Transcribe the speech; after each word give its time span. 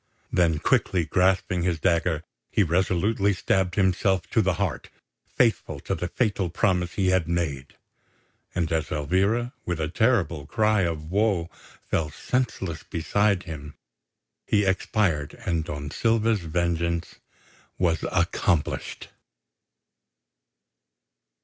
Then 0.31 0.57
quickly 0.57 1.05
grasping 1.05 1.61
his 1.61 1.79
dagger 1.79 2.23
he 2.49 2.63
resolutely 2.63 3.33
stabbed 3.33 3.75
himself 3.75 4.25
to 4.31 4.41
the 4.41 4.55
heart, 4.55 4.89
faithful 5.27 5.79
to 5.81 5.93
the 5.93 6.07
fatal 6.07 6.49
promise 6.49 6.93
he 6.93 7.11
had 7.11 7.27
made; 7.27 7.75
and 8.55 8.71
as 8.71 8.89
Elvira, 8.91 9.53
with 9.63 9.79
a 9.79 9.89
terrible 9.89 10.47
cry 10.47 10.81
of 10.81 11.11
woe, 11.11 11.51
fell 11.87 12.09
senseless 12.09 12.81
beside 12.81 13.43
him, 13.43 13.75
he 14.47 14.65
expired 14.65 15.35
and 15.45 15.65
Don 15.65 15.91
Silva's 15.91 16.39
vengeance 16.41 17.19
was 17.77 18.03
accomplished. 18.11 19.09